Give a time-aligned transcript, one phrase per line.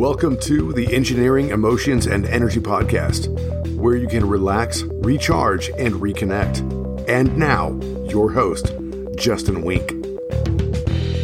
[0.00, 3.28] Welcome to the Engineering, Emotions, and Energy Podcast,
[3.76, 7.06] where you can relax, recharge, and reconnect.
[7.06, 7.78] And now,
[8.08, 8.72] your host,
[9.16, 9.90] Justin Wenck.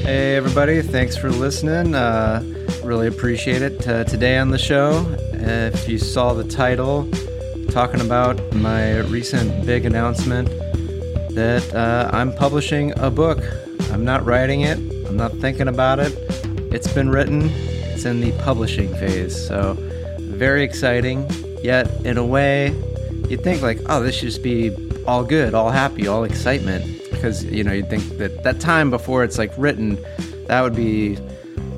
[0.04, 0.82] Hey, everybody.
[0.82, 1.94] Thanks for listening.
[1.94, 2.44] Uh,
[2.84, 3.89] really appreciate it.
[3.89, 7.08] Uh, today on the show, if you saw the title,
[7.70, 10.50] talking about my recent big announcement
[11.30, 13.43] that uh, I'm publishing a book.
[13.90, 14.77] I'm not writing it,
[15.08, 16.13] I'm not thinking about it.
[16.71, 17.50] It's been written,
[17.96, 19.35] it's in the publishing phase.
[19.46, 19.75] So,
[20.18, 21.27] very exciting.
[21.63, 22.69] Yet, in a way,
[23.31, 24.71] you'd think, like, oh, this should just be
[25.07, 26.85] all good, all happy, all excitement.
[27.11, 29.96] Because, you know, you'd think that that time before it's like written,
[30.46, 31.14] that would be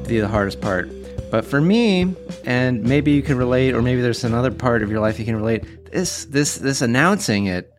[0.06, 0.90] the, hardest part.
[1.30, 4.98] But for me, and maybe you can relate, or maybe there's another part of your
[4.98, 5.92] life you can relate.
[5.92, 7.72] This this this announcing it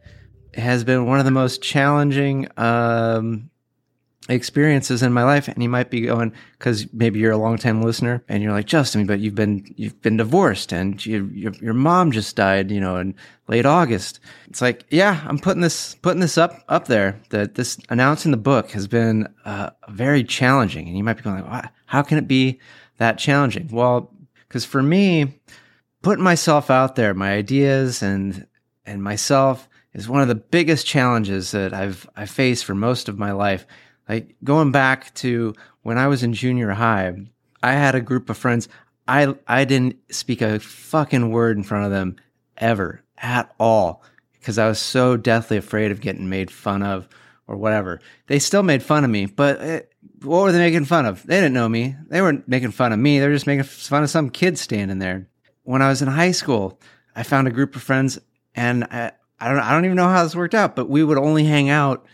[0.54, 3.49] has been one of the most challenging um,
[4.30, 5.48] experiences in my life.
[5.48, 8.68] And you might be going because maybe you're a long time listener and you're like
[8.68, 12.80] Justin, but you've been you've been divorced and you, your your mom just died, you
[12.80, 13.16] know, in
[13.48, 14.20] late August.
[14.48, 17.20] It's like, yeah, I'm putting this putting this up up there.
[17.30, 21.44] That this announcing the book has been uh, very challenging, and you might be going
[21.44, 22.60] like, how can it be
[22.98, 23.70] that challenging?
[23.72, 24.14] Well,
[24.48, 25.40] because for me,
[26.02, 28.46] putting myself out there, my ideas and
[28.86, 33.18] and myself is one of the biggest challenges that I've I faced for most of
[33.18, 33.66] my life.
[34.10, 37.14] Like going back to when I was in junior high,
[37.62, 38.68] I had a group of friends.
[39.08, 42.16] I I didn't speak a fucking word in front of them
[42.58, 47.08] ever at all because I was so deathly afraid of getting made fun of
[47.48, 48.00] or whatever.
[48.28, 49.94] They still made fun of me, but it,
[50.24, 51.26] what were they making fun of?
[51.26, 51.96] They didn't know me.
[52.08, 53.20] They weren't making fun of me.
[53.20, 55.28] They were just making fun of some kid standing there.
[55.64, 56.80] When I was in high school,
[57.16, 58.20] I found a group of friends
[58.56, 61.18] and I, I don't I don't even know how this worked out, but we would
[61.18, 62.06] only hang out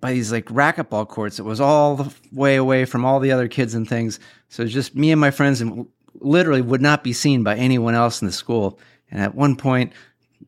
[0.00, 1.38] by these like racquetball courts.
[1.38, 4.20] It was all the way away from all the other kids and things.
[4.48, 8.20] So just me and my friends and literally would not be seen by anyone else
[8.20, 8.78] in the school.
[9.10, 9.92] And at one point,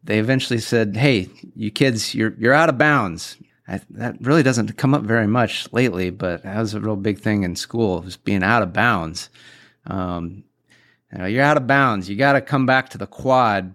[0.04, 3.36] they eventually said, "Hey, you kids, you're you're out of bounds."
[3.68, 7.20] I, that really doesn't come up very much lately, but that was a real big
[7.20, 9.30] thing in school, was being out of bounds.
[9.86, 10.44] Um,
[11.16, 12.08] you you're out of bounds.
[12.08, 13.74] You got to come back to the quad.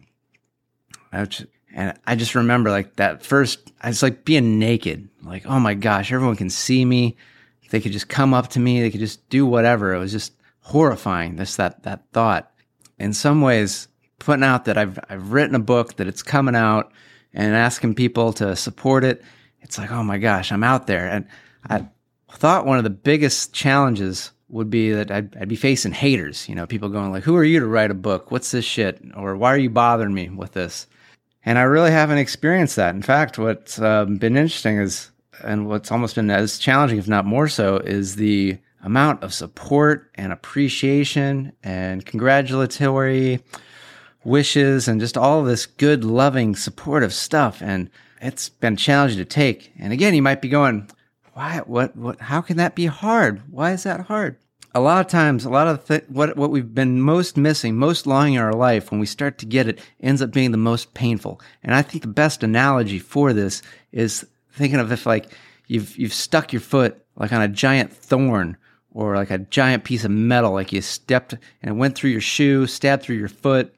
[1.78, 5.10] And I just remember like that first, I was like being naked.
[5.24, 7.16] Like, oh my gosh, everyone can see me.
[7.70, 8.82] They could just come up to me.
[8.82, 9.94] They could just do whatever.
[9.94, 11.36] It was just horrifying.
[11.36, 12.52] This, that, that thought.
[12.98, 16.92] In some ways, putting out that I've, I've written a book, that it's coming out
[17.32, 19.22] and asking people to support it.
[19.62, 21.08] It's like, oh my gosh, I'm out there.
[21.08, 21.28] And
[21.70, 21.88] I
[22.32, 26.56] thought one of the biggest challenges would be that I'd, I'd, be facing haters, you
[26.56, 28.32] know, people going like, who are you to write a book?
[28.32, 29.00] What's this shit?
[29.16, 30.88] Or why are you bothering me with this?
[31.46, 32.96] And I really haven't experienced that.
[32.96, 35.12] In fact, what's um, been interesting is,
[35.44, 40.12] and what's almost been as challenging, if not more so, is the amount of support
[40.16, 43.40] and appreciation and congratulatory
[44.24, 47.62] wishes and just all this good, loving, supportive stuff.
[47.62, 47.90] And
[48.22, 49.72] it's been challenging to take.
[49.80, 50.90] And again, you might be going,
[51.34, 53.42] why, what, what, how can that be hard?
[53.52, 54.38] Why is that hard?
[54.75, 58.05] A lot of times, a lot of th- what what we've been most missing, most
[58.05, 60.94] longing in our life, when we start to get it, ends up being the most
[60.94, 61.41] painful.
[61.63, 63.61] And I think the best analogy for this
[63.91, 65.31] is thinking of if like
[65.67, 68.57] you've you've stuck your foot like on a giant thorn
[68.91, 72.22] or like a giant piece of metal, like you stepped and it went through your
[72.22, 73.73] shoe, stabbed through your foot.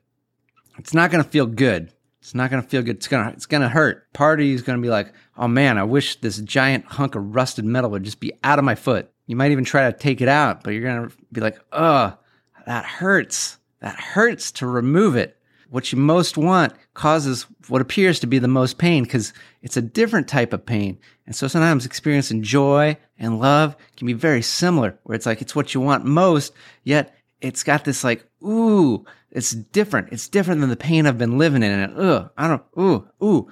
[0.78, 1.92] It's not going to feel good.
[2.22, 2.98] It's not going to feel good.
[2.98, 4.12] It's going to it's going to hurt.
[4.14, 7.16] Part of you is going to be like, "Oh man, I wish this giant hunk
[7.16, 9.96] of rusted metal would just be out of my foot." You might even try to
[9.96, 12.18] take it out, but you're going to be like, "Ugh,
[12.66, 13.60] that hurts.
[13.80, 15.38] That hurts to remove it."
[15.70, 19.32] What you most want causes what appears to be the most pain because
[19.62, 20.98] it's a different type of pain.
[21.28, 25.56] And so sometimes experiencing joy and love can be very similar, where it's like it's
[25.56, 26.52] what you want most,
[26.84, 30.10] yet it's got this like, ooh, it's different.
[30.12, 31.72] It's different than the pain I've been living in.
[31.72, 33.48] And ugh, I don't, ooh, ooh.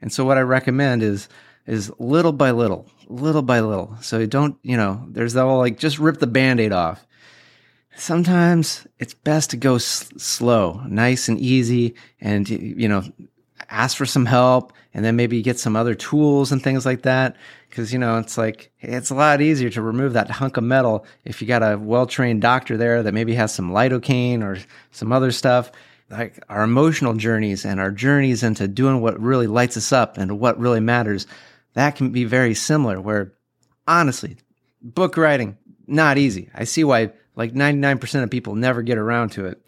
[0.00, 1.28] And so what I recommend is,
[1.66, 3.96] is little by little, little by little.
[4.00, 7.06] So you don't, you know, there's that whole like just rip the band-aid off.
[7.96, 13.02] Sometimes it's best to go s- slow, nice and easy, and you know,
[13.68, 17.36] ask for some help, and then maybe get some other tools and things like that.
[17.68, 21.04] Because you know, it's like it's a lot easier to remove that hunk of metal
[21.24, 24.58] if you got a well-trained doctor there that maybe has some lidocaine or
[24.92, 25.70] some other stuff
[26.10, 30.40] like our emotional journeys and our journeys into doing what really lights us up and
[30.40, 31.26] what really matters
[31.74, 33.34] that can be very similar where
[33.86, 34.36] honestly,
[34.82, 35.56] book writing,
[35.86, 36.50] not easy.
[36.54, 39.62] I see why like 99% of people never get around to it.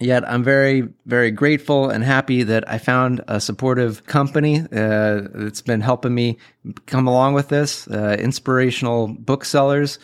[0.00, 5.62] Yet I'm very, very grateful and happy that I found a supportive company uh, that's
[5.62, 6.38] been helping me
[6.86, 7.88] come along with this.
[7.88, 9.98] Uh, inspirational booksellers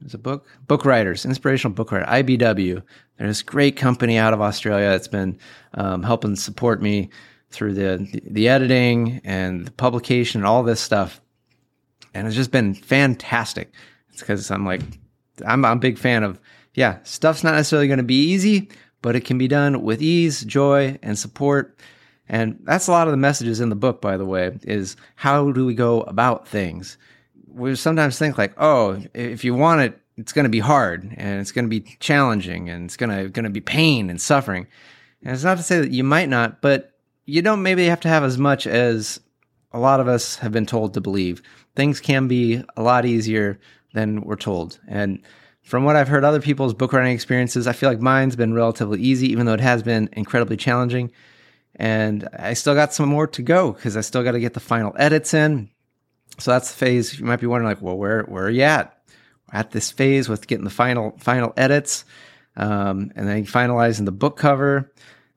[0.00, 2.82] There's a book, book writers, inspirational book writer, IBW.
[3.18, 5.38] They're this great company out of Australia that's been
[5.74, 7.10] um, helping support me
[7.52, 11.20] through the, the editing and the publication and all this stuff.
[12.14, 13.72] And it's just been fantastic.
[14.10, 14.82] It's because I'm like,
[15.46, 16.40] I'm, I'm a big fan of,
[16.74, 18.70] yeah, stuff's not necessarily going to be easy,
[19.00, 21.78] but it can be done with ease, joy, and support.
[22.28, 25.50] And that's a lot of the messages in the book, by the way, is how
[25.52, 26.96] do we go about things?
[27.48, 31.40] We sometimes think like, oh, if you want it, it's going to be hard and
[31.40, 34.66] it's going to be challenging and it's going to going to be pain and suffering.
[35.22, 36.91] And it's not to say that you might not, but
[37.24, 39.20] you don't maybe have to have as much as
[39.72, 41.42] a lot of us have been told to believe.
[41.74, 43.58] Things can be a lot easier
[43.94, 44.78] than we're told.
[44.88, 45.22] And
[45.62, 49.00] from what I've heard other people's book writing experiences, I feel like mine's been relatively
[49.00, 51.10] easy, even though it has been incredibly challenging.
[51.76, 54.60] And I still got some more to go because I still got to get the
[54.60, 55.70] final edits in.
[56.38, 57.18] So that's the phase.
[57.18, 59.02] You might be wondering, like, well, where where are you at?
[59.52, 62.04] at this phase with getting the final final edits,
[62.56, 64.90] um, and then finalizing the book cover,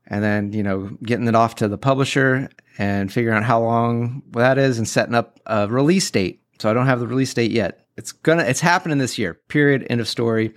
[0.08, 4.24] and then you know getting it off to the publisher and figuring out how long
[4.32, 6.42] that is, and setting up a release date.
[6.60, 7.88] So I don't have the release date yet.
[7.98, 9.36] It's gonna it's happening this year.
[9.48, 9.86] Period.
[9.90, 10.54] End of story.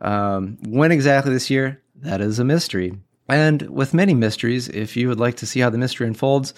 [0.00, 1.80] Um, when exactly this year?
[1.96, 2.98] That is a mystery.
[3.28, 6.52] And with many mysteries, if you would like to see how the mystery unfolds,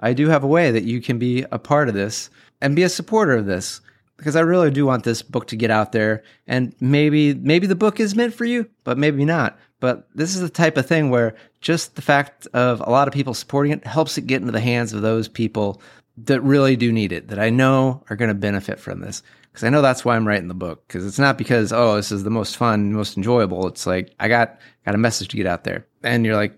[0.00, 2.28] I do have a way that you can be a part of this
[2.60, 3.80] and be a supporter of this
[4.16, 6.22] because I really do want this book to get out there.
[6.46, 9.58] And maybe maybe the book is meant for you, but maybe not.
[9.80, 13.14] But this is the type of thing where just the fact of a lot of
[13.14, 15.80] people supporting it helps it get into the hands of those people
[16.16, 19.22] that really do need it, that I know are going to benefit from this.
[19.50, 20.86] Because I know that's why I'm writing the book.
[20.86, 23.66] Because it's not because oh this is the most fun, most enjoyable.
[23.66, 26.56] It's like I got got a message to get out there, and you're like,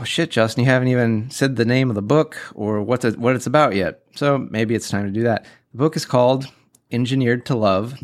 [0.00, 3.12] oh shit, Justin, you haven't even said the name of the book or what the,
[3.12, 4.02] what it's about yet.
[4.16, 5.46] So maybe it's time to do that.
[5.70, 6.46] The book is called
[6.90, 7.94] Engineered to Love,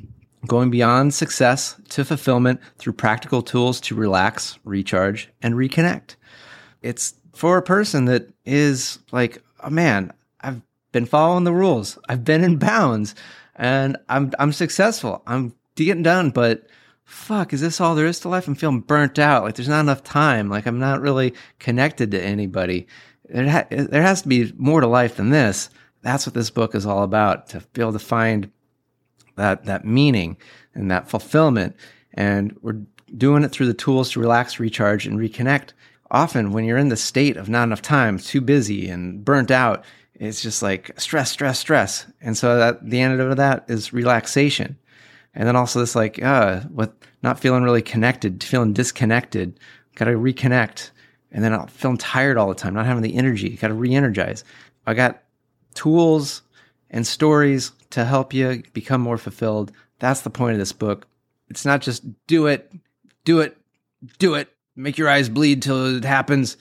[0.46, 6.16] going beyond success to fulfillment through practical tools to relax, recharge, and reconnect.
[6.82, 10.62] It's for a person that is like, oh man, I've
[10.92, 11.98] been following the rules.
[12.08, 13.14] I've been in bounds
[13.56, 15.22] and I'm I'm successful.
[15.26, 16.66] I'm getting done, but
[17.04, 18.46] fuck, is this all there is to life?
[18.46, 19.42] I'm feeling burnt out.
[19.42, 20.48] Like there's not enough time.
[20.48, 22.86] Like I'm not really connected to anybody.
[23.28, 25.70] There, ha- there has to be more to life than this.
[26.02, 28.50] That's what this book is all about to be able to find
[29.38, 30.36] that that meaning
[30.74, 31.74] and that fulfillment.
[32.14, 32.80] And we're
[33.16, 35.70] doing it through the tools to relax, recharge, and reconnect.
[36.10, 39.84] Often, when you're in the state of not enough time, too busy and burnt out,
[40.14, 42.06] it's just like stress, stress, stress.
[42.20, 44.78] And so that the antidote of that is relaxation.
[45.34, 46.90] And then also this like, uh, with
[47.22, 49.60] not feeling really connected, feeling disconnected,
[49.94, 50.90] got to reconnect.
[51.30, 54.44] And then I'm feeling tired all the time, not having the energy, got to re-energize.
[54.86, 55.22] I got
[55.74, 56.42] tools
[56.90, 59.72] and stories to help you become more fulfilled.
[59.98, 61.06] That's the point of this book.
[61.48, 62.72] It's not just do it,
[63.24, 63.56] do it,
[64.18, 66.56] do it, make your eyes bleed till it happens.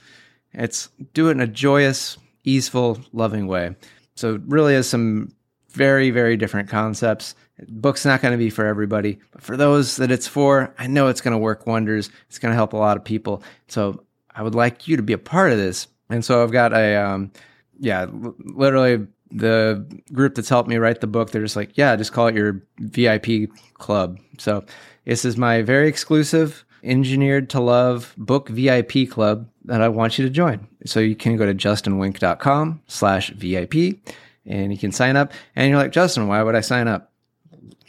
[0.53, 3.75] It's do it in a joyous, easeful, loving way.
[4.15, 5.33] So it really is some
[5.69, 7.35] very, very different concepts.
[7.67, 11.07] book's not going to be for everybody, but for those that it's for, I know
[11.07, 12.09] it's going to work wonders.
[12.27, 13.43] It's going to help a lot of people.
[13.67, 14.03] So
[14.33, 15.87] I would like you to be a part of this.
[16.09, 17.31] And so I've got a, um,
[17.79, 18.07] yeah,
[18.39, 22.27] literally the group that's helped me write the book, they're just like, yeah, just call
[22.27, 24.19] it your VIP club.
[24.37, 24.63] So
[25.05, 30.25] this is my very exclusive engineered to love book VIP club that I want you
[30.25, 30.67] to join.
[30.85, 33.99] So you can go to justinwenck.com slash VIP
[34.45, 35.33] and you can sign up.
[35.55, 37.11] And you're like, Justin, why would I sign up?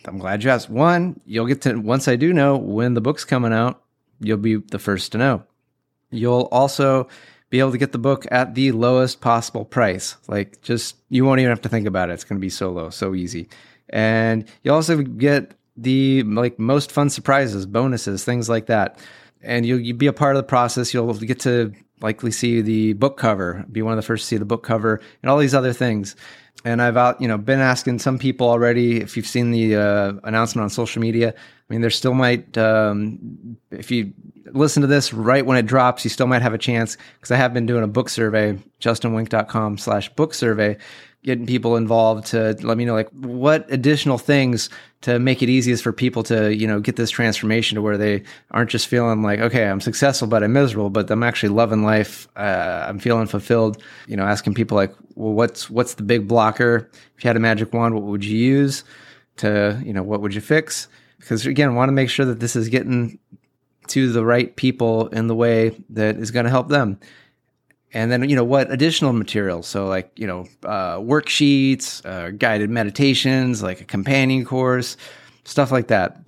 [0.04, 0.70] I'm glad you asked.
[0.70, 3.82] One, you'll get to, once I do know when the book's coming out,
[4.20, 5.44] you'll be the first to know.
[6.10, 7.08] You'll also
[7.50, 10.16] be able to get the book at the lowest possible price.
[10.26, 12.14] Like just you won't even have to think about it.
[12.14, 13.48] It's going to be so low, so easy.
[13.88, 18.98] And you also get the like most fun surprises, bonuses, things like that.
[19.40, 20.92] And you'll, you'll be a part of the process.
[20.92, 24.36] You'll get to likely see the book cover, be one of the first to see
[24.36, 26.16] the book cover, and all these other things.
[26.64, 30.12] And I've out, you know, been asking some people already if you've seen the uh,
[30.24, 31.34] announcement on social media.
[31.68, 34.12] I mean, there still might, um, if you
[34.52, 37.36] listen to this right when it drops, you still might have a chance because I
[37.36, 40.78] have been doing a book survey, justinwenck.com slash book survey,
[41.24, 44.70] getting people involved to let me know like what additional things
[45.02, 48.22] to make it easiest for people to, you know, get this transformation to where they
[48.50, 52.28] aren't just feeling like, okay, I'm successful, but I'm miserable, but I'm actually loving life.
[52.34, 56.88] Uh, I'm feeling fulfilled, you know, asking people like, well, what's, what's the big blocker?
[57.16, 58.84] If you had a magic wand, what would you use
[59.36, 60.88] to, you know, what would you fix?
[61.18, 63.18] Because again, want to make sure that this is getting
[63.88, 66.98] to the right people in the way that is going to help them.
[67.94, 69.66] And then, you know, what additional materials?
[69.66, 74.98] So, like, you know, uh, worksheets, uh, guided meditations, like a companion course,
[75.44, 76.20] stuff like that.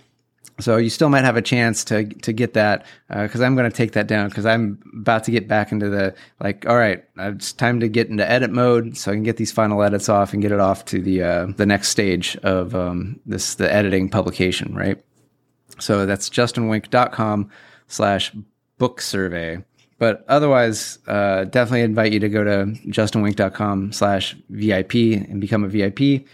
[0.59, 3.69] So you still might have a chance to to get that because uh, I'm going
[3.69, 6.67] to take that down because I'm about to get back into the like.
[6.67, 9.81] All right, it's time to get into edit mode so I can get these final
[9.81, 13.55] edits off and get it off to the uh, the next stage of um, this
[13.55, 14.75] the editing publication.
[14.75, 15.03] Right.
[15.79, 17.49] So that's justinwenck.com
[17.87, 18.31] slash
[18.77, 19.63] book survey.
[19.97, 25.67] But otherwise, uh, definitely invite you to go to justinwenck.com slash VIP and become a
[25.67, 26.25] VIP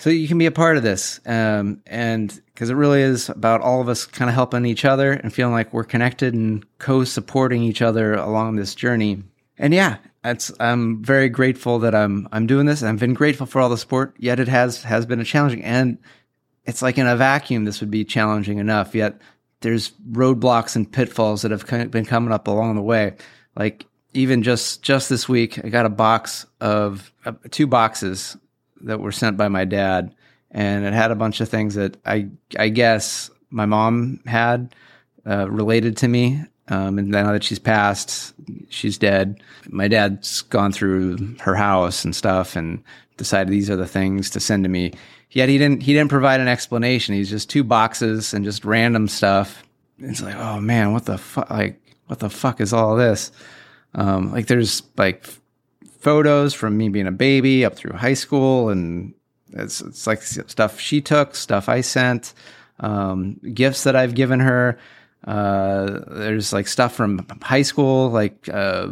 [0.00, 1.20] so you can be a part of this.
[1.26, 5.12] Um, and because it really is about all of us kind of helping each other
[5.12, 9.22] and feeling like we're connected and co supporting each other along this journey.
[9.58, 12.82] And yeah, it's, I'm very grateful that I'm, I'm doing this.
[12.82, 15.98] I've been grateful for all the support, yet it has, has been a challenging and
[16.64, 18.94] it's like in a vacuum, this would be challenging enough.
[18.94, 19.20] Yet
[19.60, 23.16] there's roadblocks and pitfalls that have been coming up along the way.
[23.54, 28.38] Like even just just this week, I got a box of uh, two boxes
[28.82, 30.14] that were sent by my dad,
[30.50, 34.74] and it had a bunch of things that I I guess my mom had
[35.26, 36.42] uh, related to me.
[36.68, 38.32] Um, and now that she's passed,
[38.68, 39.42] she's dead.
[39.68, 42.82] My dad's gone through her house and stuff, and
[43.16, 44.92] decided these are the things to send to me.
[45.30, 47.14] Yet he didn't he didn't provide an explanation.
[47.14, 49.62] He's just two boxes and just random stuff.
[49.98, 51.50] It's like, oh man, what the fuck?
[51.50, 53.30] Like, what the fuck is all this?
[53.94, 55.26] Um, like, there's like
[56.00, 59.14] photos from me being a baby up through high school, and
[59.52, 62.34] it's it's like stuff she took, stuff I sent,
[62.80, 64.78] um, gifts that I've given her.
[65.26, 68.88] Uh, there's like stuff from high school, like uh,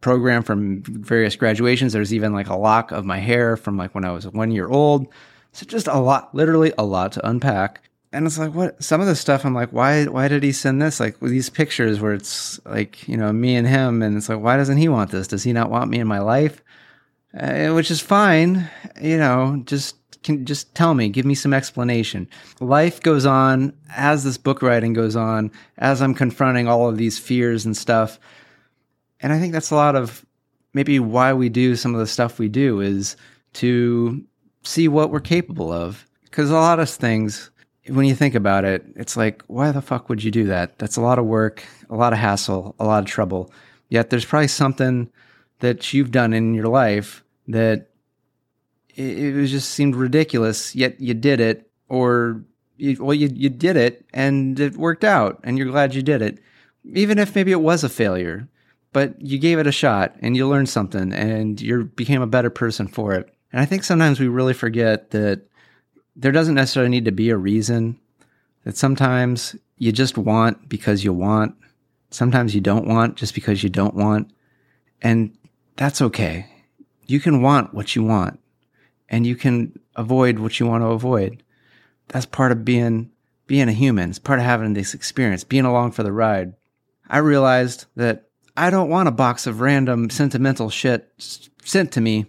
[0.00, 1.92] program from various graduations.
[1.92, 4.68] There's even like a lock of my hair from like when I was one year
[4.68, 5.08] old.
[5.52, 7.82] So just a lot, literally a lot to unpack.
[8.12, 8.82] And it's like, what?
[8.82, 10.04] Some of the stuff, I'm like, why?
[10.04, 11.00] Why did he send this?
[11.00, 14.56] Like these pictures where it's like, you know, me and him, and it's like, why
[14.56, 15.28] doesn't he want this?
[15.28, 16.62] Does he not want me in my life?
[17.38, 18.68] Uh, which is fine,
[19.00, 19.62] you know.
[19.64, 22.28] Just can just tell me, give me some explanation.
[22.60, 27.18] Life goes on as this book writing goes on, as I'm confronting all of these
[27.18, 28.20] fears and stuff.
[29.20, 30.24] And I think that's a lot of
[30.74, 33.16] maybe why we do some of the stuff we do is
[33.54, 34.24] to
[34.62, 36.06] see what we're capable of.
[36.24, 37.50] Because a lot of things,
[37.88, 40.78] when you think about it, it's like, why the fuck would you do that?
[40.78, 43.52] That's a lot of work, a lot of hassle, a lot of trouble.
[43.88, 45.10] Yet there's probably something
[45.58, 47.88] that you've done in your life that
[48.94, 52.42] it, it just seemed ridiculous, yet you did it, or
[52.76, 56.22] you, well, you, you did it and it worked out and you're glad you did
[56.22, 56.38] it.
[56.84, 58.48] Even if maybe it was a failure,
[58.92, 62.50] but you gave it a shot and you learned something and you became a better
[62.50, 63.32] person for it.
[63.52, 65.42] And I think sometimes we really forget that
[66.16, 67.98] there doesn't necessarily need to be a reason.
[68.64, 71.56] That sometimes you just want because you want.
[72.10, 74.30] Sometimes you don't want just because you don't want.
[75.00, 75.36] And
[75.76, 76.46] that's okay.
[77.06, 78.38] You can want what you want
[79.08, 81.42] and you can avoid what you want to avoid.
[82.08, 83.10] That's part of being
[83.46, 84.10] being a human.
[84.10, 86.54] It's part of having this experience, being along for the ride.
[87.08, 92.26] I realized that I don't want a box of random sentimental shit sent to me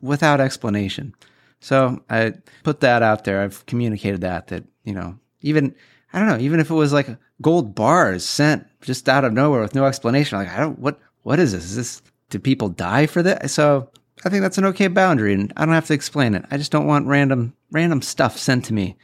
[0.00, 1.14] without explanation.
[1.62, 3.40] So I put that out there.
[3.40, 5.76] I've communicated that, that, you know, even,
[6.12, 7.08] I don't know, even if it was like
[7.40, 11.38] gold bars sent just out of nowhere with no explanation, like, I don't, what, what
[11.38, 11.64] is this?
[11.64, 13.52] Is this, do people die for this?
[13.52, 13.88] So
[14.24, 16.44] I think that's an okay boundary and I don't have to explain it.
[16.50, 18.96] I just don't want random, random stuff sent to me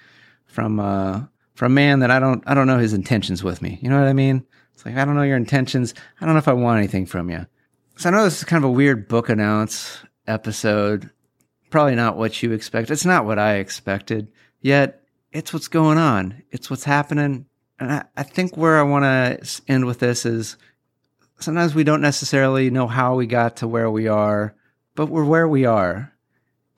[0.47, 1.23] from, uh,
[1.55, 3.79] from a man that I don't, I don't know his intentions with me.
[3.81, 4.45] You know what I mean?
[4.75, 5.95] It's like, I don't know your intentions.
[6.21, 7.47] I don't know if I want anything from you.
[7.99, 11.11] So I know this is kind of a weird book announce episode.
[11.71, 12.91] Probably not what you expect.
[12.91, 14.33] It's not what I expected.
[14.61, 16.43] Yet it's what's going on.
[16.51, 17.47] It's what's happening.
[17.79, 20.57] And I, I think where I want to end with this is
[21.39, 24.55] sometimes we don't necessarily know how we got to where we are,
[24.95, 26.13] but we're where we are.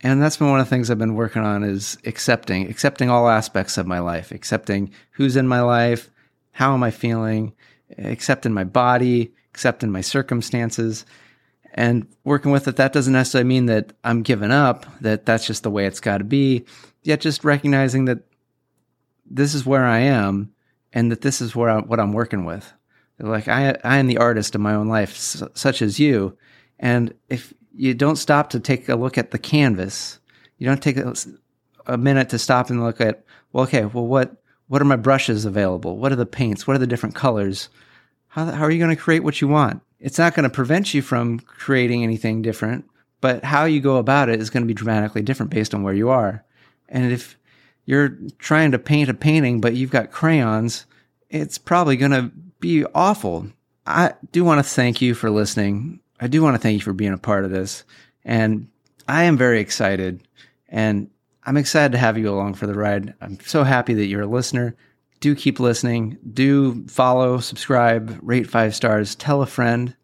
[0.02, 3.28] And that's been one of the things I've been working on is accepting, accepting all
[3.28, 6.10] aspects of my life, accepting who's in my life,
[6.52, 7.52] how am I feeling,
[7.98, 11.04] accepting my body, accepting my circumstances
[11.74, 15.62] and working with it that doesn't necessarily mean that i'm giving up that that's just
[15.62, 16.64] the way it's got to be.
[17.02, 18.18] Yet just recognizing that
[19.24, 20.52] this is where i am
[20.92, 22.72] and that this is where I, what i'm working with.
[23.18, 26.36] Like i i am the artist of my own life such as you.
[26.78, 30.18] And if you don't stop to take a look at the canvas
[30.58, 31.14] you don't take a,
[31.86, 35.46] a minute to stop and look at well okay well what what are my brushes
[35.46, 35.98] available?
[35.98, 36.64] What are the paints?
[36.64, 37.70] What are the different colors
[38.30, 40.94] how, how are you going to create what you want it's not going to prevent
[40.94, 42.86] you from creating anything different,
[43.20, 45.94] but how you go about it is going to be dramatically different based on where
[45.94, 46.42] you are.
[46.88, 47.36] And if
[47.84, 50.86] you're trying to paint a painting, but you've got crayons,
[51.28, 53.48] it's probably going to be awful.
[53.86, 56.00] I do want to thank you for listening.
[56.18, 57.84] I do want to thank you for being a part of this.
[58.24, 58.68] And
[59.06, 60.20] I am very excited.
[60.68, 61.10] And
[61.44, 63.14] I'm excited to have you along for the ride.
[63.20, 64.76] I'm so happy that you're a listener.
[65.20, 66.18] Do keep listening.
[66.32, 69.94] Do follow, subscribe, rate five stars, tell a friend.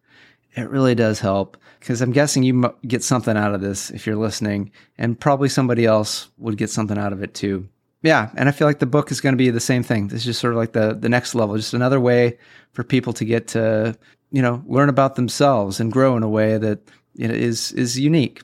[0.55, 4.15] It really does help because I'm guessing you get something out of this if you're
[4.15, 7.67] listening, and probably somebody else would get something out of it too.
[8.03, 10.07] Yeah, and I feel like the book is going to be the same thing.
[10.07, 12.37] This is just sort of like the the next level, just another way
[12.73, 13.97] for people to get to
[14.31, 16.79] you know learn about themselves and grow in a way that
[17.15, 18.41] you know, is is unique.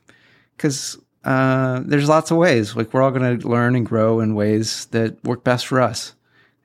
[0.56, 2.76] Because uh, there's lots of ways.
[2.76, 6.14] Like we're all going to learn and grow in ways that work best for us.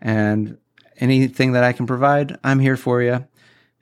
[0.00, 0.58] And
[0.98, 3.26] anything that I can provide, I'm here for you.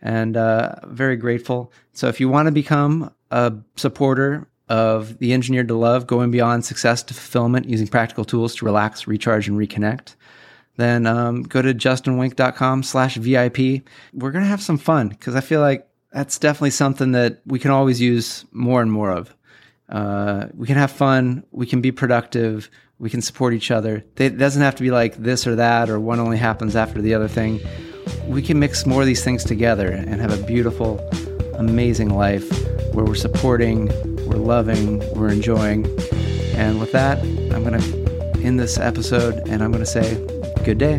[0.03, 1.73] And uh, very grateful.
[1.93, 6.65] So if you want to become a supporter of the engineered to love, going beyond
[6.65, 10.17] success to fulfillment using practical tools to relax, recharge, and reconnect,
[10.77, 13.83] then um, go to justinwenck.com slash VIP.
[14.13, 17.59] We're going to have some fun because I feel like that's definitely something that we
[17.59, 19.35] can always use more and more of.
[19.89, 21.45] Uh, we can have fun.
[21.53, 22.71] We can be productive.
[22.99, 24.05] We can support each other.
[24.17, 27.15] It doesn't have to be like this or that, or one only happens after the
[27.15, 27.61] other thing.
[28.26, 30.99] We can mix more of these things together and have a beautiful,
[31.59, 32.49] amazing life
[32.95, 33.88] where we're supporting,
[34.26, 35.87] we're loving, we're enjoying.
[36.55, 37.19] And with that,
[37.53, 40.15] I'm going to end this episode and I'm going to say
[40.65, 40.95] good day.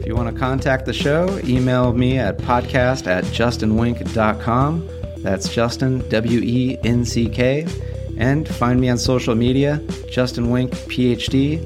[0.00, 4.88] If you want to contact the show, email me at podcast at justinwenck.com.
[5.18, 7.66] That's Justin, W E N C K.
[8.16, 11.60] And find me on social media, Justin Wenck, PhD,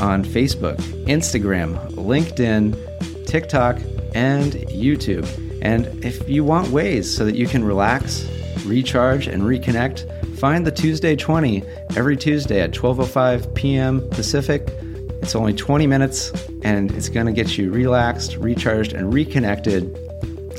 [0.00, 0.76] on Facebook,
[1.06, 3.78] Instagram, LinkedIn, TikTok,
[4.14, 5.26] and YouTube.
[5.60, 8.28] And if you want ways so that you can relax,
[8.64, 11.62] recharge, and reconnect, find the Tuesday 20
[11.96, 14.08] every Tuesday at 12:05 p.m.
[14.10, 14.68] Pacific.
[15.20, 19.92] It's only 20 minutes and it's going to get you relaxed, recharged, and reconnected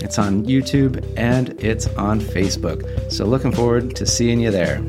[0.01, 3.12] it's on YouTube and it's on Facebook.
[3.12, 4.81] So looking forward to seeing you there.